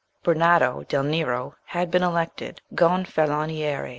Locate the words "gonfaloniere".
2.73-3.89